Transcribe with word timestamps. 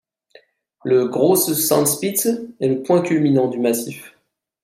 Le 0.83 1.05
Grosse 1.05 1.53
Sandspitze 1.53 2.49
est 2.59 2.67
le 2.67 2.81
point 2.81 3.03
culminant 3.03 3.49
du 3.49 3.59
massif. 3.59 4.17